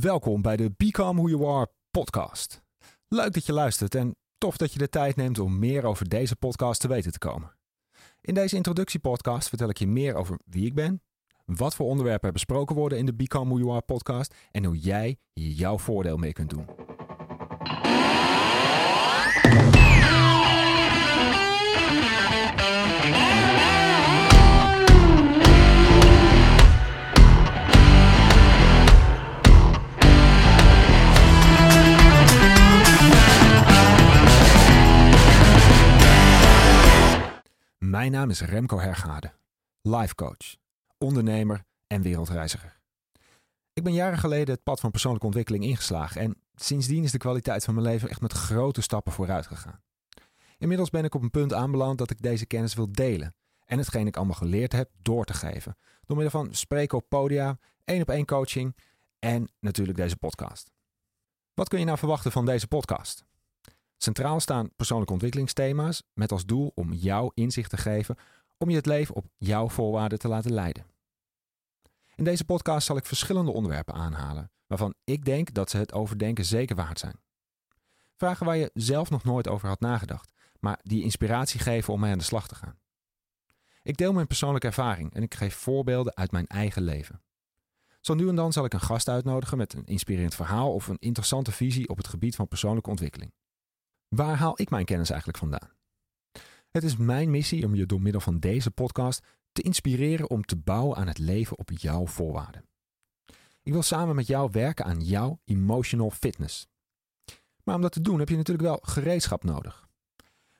Welkom 0.00 0.42
bij 0.42 0.56
de 0.56 0.72
Become 0.76 1.22
Who 1.22 1.28
You 1.28 1.56
Are 1.56 1.70
podcast. 1.90 2.62
Leuk 3.08 3.32
dat 3.32 3.46
je 3.46 3.52
luistert 3.52 3.94
en 3.94 4.16
tof 4.38 4.56
dat 4.56 4.72
je 4.72 4.78
de 4.78 4.88
tijd 4.88 5.16
neemt 5.16 5.38
om 5.38 5.58
meer 5.58 5.84
over 5.84 6.08
deze 6.08 6.36
podcast 6.36 6.80
te 6.80 6.88
weten 6.88 7.12
te 7.12 7.18
komen. 7.18 7.56
In 8.20 8.34
deze 8.34 8.56
introductiepodcast 8.56 9.48
vertel 9.48 9.68
ik 9.68 9.78
je 9.78 9.86
meer 9.86 10.14
over 10.14 10.38
wie 10.44 10.66
ik 10.66 10.74
ben, 10.74 11.02
wat 11.44 11.74
voor 11.74 11.86
onderwerpen 11.86 12.26
er 12.26 12.32
besproken 12.32 12.76
worden 12.76 12.98
in 12.98 13.06
de 13.06 13.14
Become 13.14 13.44
Who 13.44 13.58
You 13.58 13.70
Are 13.70 13.82
podcast 13.82 14.34
en 14.50 14.64
hoe 14.64 14.78
jij 14.78 15.16
hier 15.32 15.52
jouw 15.52 15.78
voordeel 15.78 16.16
mee 16.16 16.32
kunt 16.32 16.50
doen. 16.50 16.66
Mijn 37.90 38.12
naam 38.12 38.30
is 38.30 38.40
Remco 38.40 38.78
Hergade, 38.78 39.32
life 39.82 40.14
coach, 40.14 40.56
ondernemer 40.98 41.64
en 41.86 42.02
wereldreiziger. 42.02 42.80
Ik 43.72 43.82
ben 43.82 43.92
jaren 43.92 44.18
geleden 44.18 44.54
het 44.54 44.62
pad 44.62 44.80
van 44.80 44.90
persoonlijke 44.90 45.26
ontwikkeling 45.26 45.64
ingeslagen 45.64 46.20
en 46.20 46.36
sindsdien 46.54 47.02
is 47.02 47.10
de 47.10 47.18
kwaliteit 47.18 47.64
van 47.64 47.74
mijn 47.74 47.86
leven 47.86 48.08
echt 48.08 48.20
met 48.20 48.32
grote 48.32 48.80
stappen 48.80 49.12
vooruit 49.12 49.46
gegaan. 49.46 49.82
Inmiddels 50.58 50.90
ben 50.90 51.04
ik 51.04 51.14
op 51.14 51.22
een 51.22 51.30
punt 51.30 51.52
aanbeland 51.52 51.98
dat 51.98 52.10
ik 52.10 52.22
deze 52.22 52.46
kennis 52.46 52.74
wil 52.74 52.92
delen 52.92 53.34
en 53.64 53.78
hetgeen 53.78 54.06
ik 54.06 54.16
allemaal 54.16 54.34
geleerd 54.34 54.72
heb 54.72 54.90
door 55.02 55.24
te 55.24 55.34
geven. 55.34 55.76
Door 56.04 56.16
middel 56.16 56.40
van 56.40 56.54
spreken 56.54 56.98
op 56.98 57.08
podia, 57.08 57.58
één 57.84 58.02
op 58.02 58.10
één 58.10 58.26
coaching 58.26 58.76
en 59.18 59.50
natuurlijk 59.60 59.98
deze 59.98 60.16
podcast. 60.16 60.72
Wat 61.54 61.68
kun 61.68 61.78
je 61.78 61.84
nou 61.84 61.98
verwachten 61.98 62.32
van 62.32 62.46
deze 62.46 62.66
podcast? 62.66 63.24
Centraal 64.02 64.40
staan 64.40 64.70
persoonlijke 64.76 65.12
ontwikkelingsthema's 65.12 66.02
met 66.14 66.32
als 66.32 66.46
doel 66.46 66.72
om 66.74 66.92
jou 66.92 67.30
inzicht 67.34 67.70
te 67.70 67.76
geven 67.76 68.16
om 68.58 68.70
je 68.70 68.76
het 68.76 68.86
leven 68.86 69.14
op 69.14 69.26
jouw 69.36 69.68
voorwaarden 69.68 70.18
te 70.18 70.28
laten 70.28 70.52
leiden. 70.52 70.86
In 72.14 72.24
deze 72.24 72.44
podcast 72.44 72.86
zal 72.86 72.96
ik 72.96 73.06
verschillende 73.06 73.50
onderwerpen 73.50 73.94
aanhalen 73.94 74.50
waarvan 74.66 74.94
ik 75.04 75.24
denk 75.24 75.54
dat 75.54 75.70
ze 75.70 75.76
het 75.76 75.92
overdenken 75.92 76.44
zeker 76.44 76.76
waard 76.76 76.98
zijn. 76.98 77.20
Vragen 78.16 78.46
waar 78.46 78.56
je 78.56 78.70
zelf 78.74 79.10
nog 79.10 79.24
nooit 79.24 79.48
over 79.48 79.68
had 79.68 79.80
nagedacht, 79.80 80.32
maar 80.60 80.80
die 80.82 81.02
inspiratie 81.02 81.60
geven 81.60 81.92
om 81.92 82.00
mee 82.00 82.12
aan 82.12 82.18
de 82.18 82.24
slag 82.24 82.48
te 82.48 82.54
gaan. 82.54 82.78
Ik 83.82 83.96
deel 83.96 84.12
mijn 84.12 84.26
persoonlijke 84.26 84.66
ervaring 84.66 85.14
en 85.14 85.22
ik 85.22 85.34
geef 85.34 85.54
voorbeelden 85.54 86.16
uit 86.16 86.30
mijn 86.30 86.46
eigen 86.46 86.82
leven. 86.82 87.22
Zo 88.00 88.14
nu 88.14 88.28
en 88.28 88.34
dan 88.34 88.52
zal 88.52 88.64
ik 88.64 88.72
een 88.72 88.80
gast 88.80 89.08
uitnodigen 89.08 89.58
met 89.58 89.72
een 89.72 89.84
inspirerend 89.84 90.34
verhaal 90.34 90.74
of 90.74 90.88
een 90.88 90.98
interessante 90.98 91.52
visie 91.52 91.88
op 91.88 91.96
het 91.96 92.08
gebied 92.08 92.36
van 92.36 92.48
persoonlijke 92.48 92.90
ontwikkeling. 92.90 93.32
Waar 94.16 94.36
haal 94.36 94.60
ik 94.60 94.70
mijn 94.70 94.84
kennis 94.84 95.10
eigenlijk 95.10 95.38
vandaan? 95.38 95.70
Het 96.70 96.82
is 96.82 96.96
mijn 96.96 97.30
missie 97.30 97.64
om 97.64 97.74
je 97.74 97.86
door 97.86 98.02
middel 98.02 98.20
van 98.20 98.38
deze 98.38 98.70
podcast 98.70 99.24
te 99.52 99.62
inspireren 99.62 100.30
om 100.30 100.44
te 100.44 100.56
bouwen 100.56 100.96
aan 100.96 101.06
het 101.06 101.18
leven 101.18 101.58
op 101.58 101.70
jouw 101.70 102.06
voorwaarden. 102.06 102.64
Ik 103.62 103.72
wil 103.72 103.82
samen 103.82 104.14
met 104.14 104.26
jou 104.26 104.48
werken 104.52 104.84
aan 104.84 105.00
jouw 105.00 105.40
emotional 105.44 106.10
fitness. 106.10 106.66
Maar 107.64 107.74
om 107.74 107.80
dat 107.80 107.92
te 107.92 108.00
doen 108.00 108.18
heb 108.18 108.28
je 108.28 108.36
natuurlijk 108.36 108.68
wel 108.68 108.78
gereedschap 108.82 109.44
nodig. 109.44 109.88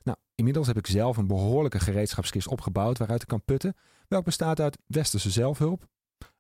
Nou, 0.03 0.19
inmiddels 0.35 0.67
heb 0.67 0.77
ik 0.77 0.87
zelf 0.87 1.17
een 1.17 1.27
behoorlijke 1.27 1.81
gereedschapskist 1.81 2.49
opgebouwd 2.49 2.99
waaruit 2.99 3.23
ik 3.23 3.29
kan 3.29 3.45
putten, 3.45 3.77
welk 4.09 4.25
bestaat 4.25 4.61
uit 4.61 4.79
westerse 4.87 5.31
zelfhulp, 5.31 5.87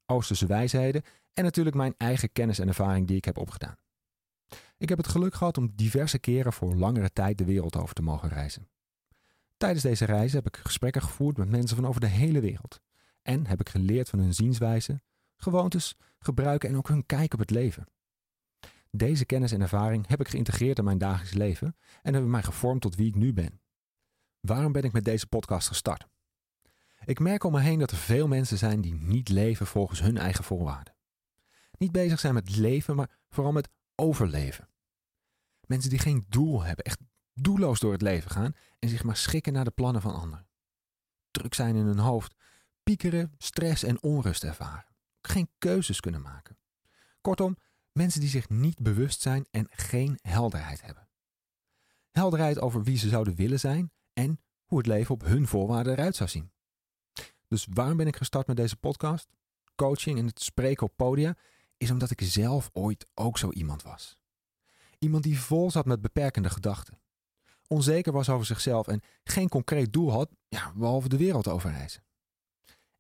oosterse 0.07 0.47
wijsheden 0.47 1.03
en 1.33 1.45
natuurlijk 1.45 1.77
mijn 1.77 1.95
eigen 1.97 2.33
kennis 2.33 2.59
en 2.59 2.69
ervaring 2.69 3.07
die 3.07 3.17
ik 3.17 3.25
heb 3.25 3.39
opgedaan. 3.39 3.77
Ik 4.81 4.89
heb 4.89 4.99
het 4.99 5.09
geluk 5.09 5.35
gehad 5.35 5.59
om 5.59 5.73
diverse 5.75 6.19
keren 6.19 6.53
voor 6.53 6.75
langere 6.75 7.13
tijd 7.13 7.39
de 7.39 7.45
wereld 7.45 7.77
over 7.77 7.95
te 7.95 8.03
mogen 8.03 8.29
reizen. 8.29 8.69
Tijdens 9.57 9.83
deze 9.83 10.05
reizen 10.05 10.43
heb 10.43 10.47
ik 10.47 10.61
gesprekken 10.63 11.03
gevoerd 11.03 11.37
met 11.37 11.49
mensen 11.49 11.77
van 11.77 11.87
over 11.87 12.01
de 12.01 12.07
hele 12.07 12.41
wereld. 12.41 12.81
En 13.23 13.47
heb 13.47 13.61
ik 13.61 13.69
geleerd 13.69 14.09
van 14.09 14.19
hun 14.19 14.35
zienswijze, 14.35 15.03
gewoontes, 15.37 15.97
gebruiken 16.19 16.69
en 16.69 16.77
ook 16.77 16.89
hun 16.89 17.07
kijk 17.07 17.33
op 17.33 17.39
het 17.39 17.51
leven. 17.51 17.87
Deze 18.91 19.25
kennis 19.25 19.53
en 19.53 19.61
ervaring 19.61 20.07
heb 20.07 20.21
ik 20.21 20.29
geïntegreerd 20.29 20.79
in 20.79 20.85
mijn 20.85 20.99
dagelijks 20.99 21.35
leven 21.35 21.77
en 22.03 22.13
hebben 22.13 22.31
mij 22.31 22.43
gevormd 22.43 22.81
tot 22.81 22.95
wie 22.95 23.09
ik 23.09 23.15
nu 23.15 23.33
ben. 23.33 23.61
Waarom 24.41 24.73
ben 24.73 24.83
ik 24.83 24.93
met 24.93 25.05
deze 25.05 25.27
podcast 25.27 25.69
gestart? 25.69 26.07
Ik 27.05 27.19
merk 27.19 27.45
om 27.45 27.53
me 27.53 27.61
heen 27.61 27.79
dat 27.79 27.91
er 27.91 27.97
veel 27.97 28.29
mensen 28.29 28.59
zijn 28.59 28.81
die 28.81 28.95
niet 28.95 29.29
leven 29.29 29.67
volgens 29.67 30.01
hun 30.01 30.19
eigen 30.19 30.45
voorwaarden. 30.45 30.95
Niet 31.79 31.93
bezig 31.93 32.21
zijn 32.21 32.35
met 32.35 32.57
leven, 32.57 32.97
maar 32.97 33.19
vooral 33.29 33.53
met 33.53 33.69
overleven. 33.95 34.69
Mensen 35.71 35.91
die 35.91 35.99
geen 35.99 36.27
doel 36.29 36.63
hebben, 36.63 36.85
echt 36.85 36.99
doelloos 37.35 37.81
door 37.81 37.93
het 37.93 38.03
leven 38.03 38.31
gaan 38.31 38.55
en 38.79 38.89
zich 38.89 39.05
maar 39.05 39.17
schikken 39.17 39.53
naar 39.53 39.65
de 39.65 39.71
plannen 39.71 40.03
van 40.03 40.15
anderen. 40.15 40.49
Druk 41.31 41.55
zijn 41.55 41.77
in 41.77 41.87
hun 41.87 41.99
hoofd, 41.99 42.35
piekeren, 42.83 43.35
stress 43.39 43.83
en 43.83 44.03
onrust 44.03 44.45
ervaren. 44.45 44.95
Geen 45.21 45.51
keuzes 45.59 46.01
kunnen 46.01 46.23
maken. 46.23 46.59
Kortom, 47.21 47.57
mensen 47.93 48.21
die 48.21 48.29
zich 48.29 48.49
niet 48.49 48.79
bewust 48.79 49.21
zijn 49.21 49.47
en 49.51 49.67
geen 49.71 50.19
helderheid 50.23 50.83
hebben. 50.83 51.09
Helderheid 52.11 52.61
over 52.61 52.83
wie 52.83 52.97
ze 52.97 53.09
zouden 53.09 53.35
willen 53.35 53.61
zijn 53.61 53.93
en 54.13 54.41
hoe 54.65 54.79
het 54.79 54.87
leven 54.87 55.15
op 55.15 55.23
hun 55.23 55.47
voorwaarden 55.47 55.93
eruit 55.93 56.17
zou 56.17 56.29
zien. 56.29 56.53
Dus 57.49 57.67
waarom 57.71 57.97
ben 57.97 58.07
ik 58.07 58.17
gestart 58.17 58.47
met 58.47 58.57
deze 58.57 58.77
podcast? 58.77 59.29
Coaching 59.75 60.19
en 60.19 60.27
het 60.27 60.43
spreken 60.43 60.87
op 60.87 60.97
podia 60.97 61.37
is 61.77 61.91
omdat 61.91 62.11
ik 62.11 62.21
zelf 62.21 62.71
ooit 62.73 63.07
ook 63.15 63.39
zo 63.39 63.51
iemand 63.51 63.83
was. 63.83 64.20
Iemand 65.05 65.23
die 65.23 65.41
vol 65.41 65.71
zat 65.71 65.87
met 65.87 66.01
beperkende 66.01 66.51
gedachten. 66.51 67.01
Onzeker 67.67 68.13
was 68.13 68.29
over 68.29 68.47
zichzelf 68.47 68.89
en 68.89 69.03
geen 69.25 69.49
concreet 69.49 69.93
doel 69.93 70.11
had, 70.11 70.31
ja, 70.49 70.73
behalve 70.77 71.09
de 71.09 71.17
wereld 71.17 71.49
overreizen. 71.49 72.05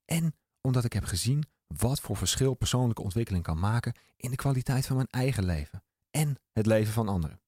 En 0.04 0.34
omdat 0.60 0.84
ik 0.84 0.92
heb 0.92 1.04
gezien 1.04 1.44
wat 1.66 2.00
voor 2.00 2.16
verschil 2.16 2.54
persoonlijke 2.54 3.02
ontwikkeling 3.02 3.44
kan 3.44 3.58
maken 3.58 3.94
in 4.16 4.30
de 4.30 4.36
kwaliteit 4.36 4.86
van 4.86 4.96
mijn 4.96 5.08
eigen 5.10 5.44
leven 5.44 5.82
en 6.10 6.38
het 6.52 6.66
leven 6.66 6.92
van 6.92 7.08
anderen. 7.08 7.40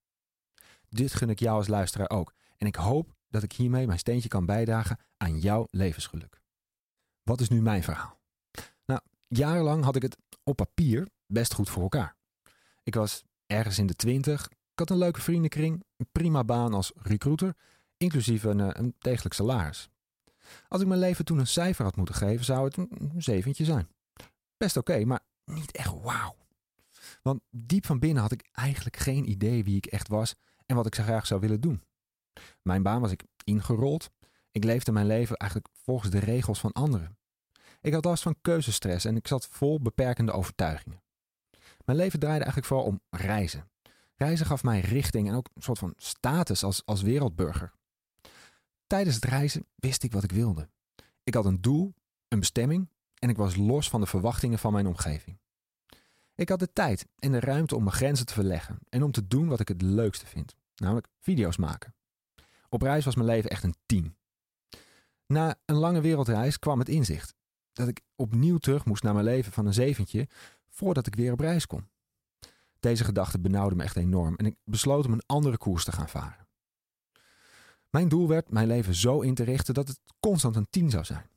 Dit 0.89 1.15
gun 1.15 1.31
ik 1.31 1.39
jou 1.39 1.57
als 1.57 1.69
luisteraar 1.69 2.11
ook 2.11 2.35
en 2.57 2.67
ik 2.67 2.77
hoop 2.77 3.15
dat 3.29 3.43
ik 3.43 3.53
hiermee 3.53 3.87
mijn 3.87 3.99
steentje 3.99 4.29
kan 4.29 4.47
bijdragen 4.47 4.99
aan 5.17 5.39
jouw 5.39 5.67
levensgeluk. 5.71 6.41
Wat 7.23 7.41
is 7.41 7.49
nu 7.49 7.63
mijn 7.63 7.83
verhaal? 7.83 8.21
Nou, 8.85 9.01
jarenlang 9.29 9.85
had 9.85 9.97
ik 9.97 10.03
het 10.03 10.17
op 10.43 10.57
papier 10.57 11.09
best 11.27 11.55
goed 11.55 11.71
voor 11.71 11.83
elkaar. 11.83 12.17
Ik 12.83 12.95
was 12.95 13.25
ergens 13.53 13.79
in 13.79 13.87
de 13.87 13.95
twintig, 13.95 14.47
ik 14.47 14.79
had 14.79 14.91
een 14.91 14.99
leuke 14.99 15.21
vriendenkring, 15.21 15.85
een 15.97 16.09
prima 16.13 16.45
baan 16.45 16.75
als 16.75 16.93
recruiter, 16.95 17.57
inclusief 17.97 18.43
een, 18.43 18.61
eh, 18.61 18.69
een 18.73 18.95
degelijk 18.99 19.35
salaris. 19.35 19.91
Als 20.69 20.81
ik 20.81 20.87
mijn 20.87 21.01
leven 21.01 21.25
toen 21.25 21.39
een 21.39 21.47
cijfer 21.47 21.85
had 21.85 21.97
moeten 21.97 22.15
geven, 22.15 22.45
zou 22.45 22.65
het 22.65 22.77
een 22.77 23.13
zeventje 23.17 23.65
zijn. 23.65 23.89
Best 24.57 24.77
oké, 24.77 25.05
maar 25.05 25.21
niet 25.45 25.73
echt 25.73 26.01
wauw. 26.03 26.37
Want 27.23 27.41
diep 27.51 27.87
van 27.87 27.99
binnen 27.99 28.23
had 28.23 28.33
ik 28.33 28.49
eigenlijk 28.53 28.97
geen 28.97 29.31
idee 29.31 29.65
wie 29.65 29.77
ik 29.77 29.87
echt 29.87 30.09
was 30.09 30.35
en 30.67 30.77
wat 30.77 30.87
ik 30.87 30.95
zo 30.95 31.03
graag 31.03 31.27
zou 31.27 31.41
willen 31.41 31.61
doen. 31.61 31.83
Mijn 32.63 32.83
baan 32.83 33.01
was 33.01 33.11
ik 33.11 33.25
ingerold. 33.45 34.11
Ik 34.51 34.65
leefde 34.65 34.93
mijn 34.93 35.07
leven 35.07 35.37
eigenlijk 35.37 35.71
volgens 35.73 36.11
de 36.11 36.19
regels 36.19 36.61
van 36.61 36.73
anderen. 36.73 37.17
Ik 37.81 37.93
had 37.93 38.05
last 38.05 38.23
van 38.23 38.37
keuzestress 38.41 39.05
en 39.05 39.17
ik 39.17 39.29
zat 39.29 39.47
vol 39.47 39.81
beperkende 39.81 40.33
overtuigingen. 40.33 41.02
Mijn 41.85 41.99
leven 41.99 42.19
draaide 42.19 42.45
eigenlijk 42.45 42.67
vooral 42.67 42.87
om 42.87 43.01
reizen. 43.11 43.71
Reizen 44.15 44.47
gaf 44.47 44.63
mij 44.63 44.81
richting 44.81 45.29
en 45.29 45.35
ook 45.35 45.49
een 45.55 45.63
soort 45.63 45.79
van 45.79 45.95
status 45.97 46.63
als, 46.63 46.83
als 46.85 47.03
wereldburger. 47.03 47.73
Tijdens 48.87 49.15
het 49.15 49.25
reizen 49.25 49.67
wist 49.75 50.03
ik 50.03 50.13
wat 50.13 50.25
ik 50.25 50.33
wilde. 50.33 50.69
Ik 51.23 51.35
had 51.35 51.45
een 51.45 51.61
doel, 51.61 51.95
een 52.29 52.39
bestemming 52.39 52.89
en 53.19 53.29
ik 53.29 53.37
was 53.37 53.57
los 53.57 53.89
van 53.89 54.01
de 54.01 54.07
verwachtingen 54.07 54.59
van 54.59 54.73
mijn 54.73 54.87
omgeving. 54.87 55.39
Ik 56.35 56.49
had 56.49 56.59
de 56.59 56.73
tijd 56.73 57.07
en 57.19 57.33
de 57.33 57.41
ruimte 57.41 57.77
om 57.77 57.85
mijn 57.85 57.97
grenzen 57.97 58.27
te 58.27 58.33
verleggen 58.33 58.79
en 58.89 59.03
om 59.03 59.13
te 59.13 59.27
doen 59.27 59.49
wat 59.49 59.61
ik 59.61 59.69
het 59.69 59.83
leukste 59.83 60.27
vind, 60.27 60.57
namelijk 60.75 61.09
video's 61.19 61.57
maken. 61.57 61.95
Op 62.69 62.83
reis 62.83 63.05
was 63.05 63.15
mijn 63.15 63.27
leven 63.27 63.51
echt 63.51 63.63
een 63.63 63.77
tien. 63.87 64.17
Na 65.27 65.59
een 65.65 65.77
lange 65.77 66.01
wereldreis 66.01 66.59
kwam 66.59 66.79
het 66.79 66.89
inzicht 66.89 67.35
dat 67.73 67.89
ik 67.89 68.01
opnieuw 68.17 68.59
terug 68.59 68.85
moest 68.85 69.03
naar 69.03 69.15
mijn 69.15 69.25
leven 69.25 69.53
van 69.53 69.67
een 69.67 69.75
zeventje 69.75 70.29
voordat 70.73 71.07
ik 71.07 71.15
weer 71.15 71.33
op 71.33 71.41
reis 71.41 71.67
kon. 71.67 71.89
Deze 72.81 73.05
gedachte 73.05 73.41
benauwde 73.41 73.77
me 73.77 73.83
echt 73.83 73.97
enorm 73.97 74.37
en 74.37 74.47
ik 74.47 74.57
besloot 74.65 75.07
om 75.07 75.13
een 75.13 75.27
andere 75.27 75.59
koers 75.59 75.85
te 75.85 75.93
gaan 75.93 76.09
varen. 76.09 76.47
Mijn 77.91 78.09
doel 78.09 78.29
werd 78.29 78.51
mijn 78.51 78.67
leven 78.67 78.95
zo 78.95 79.21
in 79.21 79.35
te 79.35 79.45
richten 79.45 79.75
dat 79.75 79.89
het 79.89 80.01
constant 80.21 80.57
een 80.57 80.71
10 80.71 80.91
zou 80.91 81.05
zijn. 81.05 81.31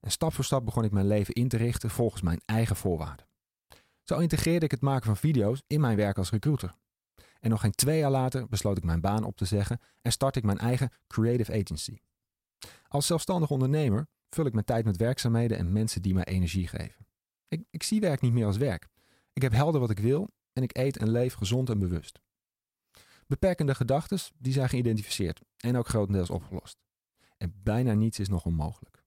En 0.00 0.10
stap 0.10 0.34
voor 0.34 0.44
stap 0.44 0.64
begon 0.64 0.84
ik 0.84 0.90
mijn 0.90 1.06
leven 1.06 1.34
in 1.34 1.48
te 1.48 1.56
richten 1.56 1.90
volgens 1.90 2.22
mijn 2.22 2.40
eigen 2.44 2.76
voorwaarden. 2.76 3.26
Zo 4.02 4.18
integreerde 4.18 4.64
ik 4.64 4.70
het 4.70 4.80
maken 4.80 5.06
van 5.06 5.16
video's 5.16 5.62
in 5.66 5.80
mijn 5.80 5.96
werk 5.96 6.18
als 6.18 6.30
recruiter. 6.30 6.74
En 7.40 7.50
nog 7.50 7.60
geen 7.60 7.74
twee 7.74 7.98
jaar 7.98 8.10
later 8.10 8.48
besloot 8.48 8.76
ik 8.76 8.84
mijn 8.84 9.00
baan 9.00 9.24
op 9.24 9.36
te 9.36 9.44
zeggen 9.44 9.80
en 10.02 10.12
start 10.12 10.36
ik 10.36 10.44
mijn 10.44 10.58
eigen 10.58 10.92
creative 11.06 11.52
agency. 11.52 11.98
Als 12.88 13.06
zelfstandig 13.06 13.50
ondernemer 13.50 14.06
vul 14.30 14.46
ik 14.46 14.52
mijn 14.52 14.64
tijd 14.64 14.84
met 14.84 14.96
werkzaamheden 14.96 15.58
en 15.58 15.72
mensen 15.72 16.02
die 16.02 16.14
mij 16.14 16.24
energie 16.24 16.68
geven. 16.68 17.06
Ik, 17.50 17.64
ik 17.70 17.82
zie 17.82 18.00
werk 18.00 18.20
niet 18.20 18.32
meer 18.32 18.46
als 18.46 18.56
werk. 18.56 18.88
Ik 19.32 19.42
heb 19.42 19.52
helder 19.52 19.80
wat 19.80 19.90
ik 19.90 19.98
wil 19.98 20.30
en 20.52 20.62
ik 20.62 20.76
eet 20.76 20.96
en 20.96 21.10
leef 21.10 21.34
gezond 21.34 21.70
en 21.70 21.78
bewust. 21.78 22.20
Beperkende 23.26 23.74
gedachten 23.74 24.18
die 24.38 24.52
zijn 24.52 24.68
geïdentificeerd 24.68 25.40
en 25.56 25.76
ook 25.76 25.88
grotendeels 25.88 26.30
opgelost. 26.30 26.78
En 27.36 27.54
bijna 27.62 27.92
niets 27.94 28.18
is 28.18 28.28
nog 28.28 28.44
onmogelijk. 28.44 29.04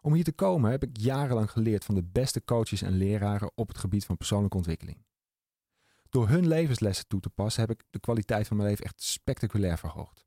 Om 0.00 0.12
hier 0.12 0.24
te 0.24 0.32
komen 0.32 0.70
heb 0.70 0.82
ik 0.82 0.96
jarenlang 0.96 1.50
geleerd 1.50 1.84
van 1.84 1.94
de 1.94 2.04
beste 2.04 2.44
coaches 2.44 2.82
en 2.82 2.96
leraren 2.96 3.50
op 3.54 3.68
het 3.68 3.78
gebied 3.78 4.04
van 4.04 4.16
persoonlijke 4.16 4.56
ontwikkeling. 4.56 5.04
Door 6.08 6.28
hun 6.28 6.46
levenslessen 6.46 7.06
toe 7.06 7.20
te 7.20 7.30
passen 7.30 7.60
heb 7.60 7.70
ik 7.70 7.84
de 7.90 8.00
kwaliteit 8.00 8.46
van 8.46 8.56
mijn 8.56 8.68
leven 8.68 8.84
echt 8.84 9.02
spectaculair 9.02 9.78
verhoogd. 9.78 10.26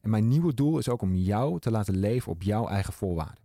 En 0.00 0.10
mijn 0.10 0.28
nieuwe 0.28 0.54
doel 0.54 0.78
is 0.78 0.88
ook 0.88 1.02
om 1.02 1.14
jou 1.14 1.60
te 1.60 1.70
laten 1.70 1.96
leven 1.96 2.32
op 2.32 2.42
jouw 2.42 2.68
eigen 2.68 2.92
voorwaarden. 2.92 3.43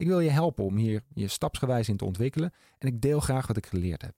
Ik 0.00 0.06
wil 0.06 0.20
je 0.20 0.30
helpen 0.30 0.64
om 0.64 0.76
hier 0.76 1.02
je 1.14 1.28
stapsgewijs 1.28 1.88
in 1.88 1.96
te 1.96 2.04
ontwikkelen 2.04 2.52
en 2.78 2.88
ik 2.88 3.00
deel 3.00 3.20
graag 3.20 3.46
wat 3.46 3.56
ik 3.56 3.66
geleerd 3.66 4.02
heb. 4.02 4.14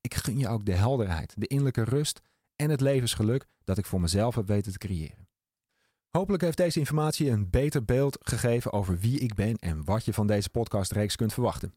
Ik 0.00 0.14
gun 0.14 0.38
je 0.38 0.48
ook 0.48 0.64
de 0.66 0.74
helderheid, 0.74 1.34
de 1.36 1.46
innerlijke 1.46 1.84
rust 1.84 2.20
en 2.56 2.70
het 2.70 2.80
levensgeluk 2.80 3.46
dat 3.64 3.78
ik 3.78 3.86
voor 3.86 4.00
mezelf 4.00 4.34
heb 4.34 4.46
weten 4.46 4.72
te 4.72 4.78
creëren. 4.78 5.28
Hopelijk 6.10 6.42
heeft 6.42 6.56
deze 6.56 6.78
informatie 6.78 7.30
een 7.30 7.50
beter 7.50 7.84
beeld 7.84 8.18
gegeven 8.20 8.72
over 8.72 8.98
wie 8.98 9.18
ik 9.18 9.34
ben 9.34 9.56
en 9.56 9.84
wat 9.84 10.04
je 10.04 10.12
van 10.12 10.26
deze 10.26 10.50
podcastreeks 10.50 11.16
kunt 11.16 11.32
verwachten. 11.32 11.74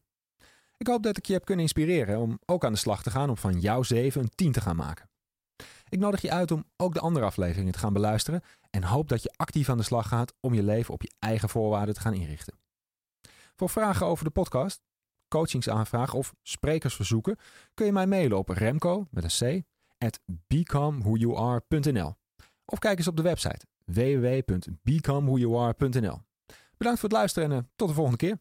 Ik 0.76 0.86
hoop 0.86 1.02
dat 1.02 1.16
ik 1.16 1.26
je 1.26 1.32
heb 1.32 1.44
kunnen 1.44 1.64
inspireren 1.64 2.18
om 2.18 2.38
ook 2.46 2.64
aan 2.64 2.72
de 2.72 2.78
slag 2.78 3.02
te 3.02 3.10
gaan 3.10 3.30
om 3.30 3.36
van 3.36 3.60
jouw 3.60 3.82
7 3.82 4.22
een 4.22 4.30
10 4.34 4.52
te 4.52 4.60
gaan 4.60 4.76
maken. 4.76 5.08
Ik 5.88 5.98
nodig 5.98 6.20
je 6.20 6.30
uit 6.30 6.50
om 6.50 6.64
ook 6.76 6.94
de 6.94 7.00
andere 7.00 7.26
afleveringen 7.26 7.72
te 7.72 7.78
gaan 7.78 7.92
beluisteren 7.92 8.42
en 8.70 8.84
hoop 8.84 9.08
dat 9.08 9.22
je 9.22 9.32
actief 9.36 9.68
aan 9.68 9.78
de 9.78 9.82
slag 9.82 10.08
gaat 10.08 10.34
om 10.40 10.54
je 10.54 10.62
leven 10.62 10.94
op 10.94 11.02
je 11.02 11.12
eigen 11.18 11.48
voorwaarden 11.48 11.94
te 11.94 12.00
gaan 12.00 12.14
inrichten. 12.14 12.58
Voor 13.60 13.70
vragen 13.70 14.06
over 14.06 14.24
de 14.24 14.30
podcast, 14.30 14.82
coachingsaanvragen 15.28 16.18
of 16.18 16.34
sprekersverzoeken 16.42 17.36
kun 17.74 17.86
je 17.86 17.92
mij 17.92 18.06
mailen 18.06 18.38
op 18.38 18.48
remco 18.48 19.06
met 19.10 19.24
een 19.24 19.30
c 19.30 19.42
at 19.98 20.20
becomewhoyouare.nl 20.26 22.14
of 22.64 22.78
kijk 22.78 22.98
eens 22.98 23.08
op 23.08 23.16
de 23.16 23.22
website 23.22 23.66
www.becomewhoyouare.nl. 23.84 26.20
Bedankt 26.76 27.00
voor 27.00 27.08
het 27.08 27.18
luisteren 27.18 27.50
en 27.50 27.56
uh, 27.56 27.62
tot 27.76 27.88
de 27.88 27.94
volgende 27.94 28.18
keer. 28.18 28.38